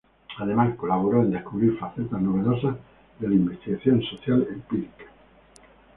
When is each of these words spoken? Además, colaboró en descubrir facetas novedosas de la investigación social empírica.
Además, 0.39 0.73
colaboró 0.77 1.21
en 1.21 1.29
descubrir 1.29 1.77
facetas 1.77 2.19
novedosas 2.19 2.75
de 3.19 3.27
la 3.29 3.35
investigación 3.35 4.01
social 4.01 4.47
empírica. 4.49 5.05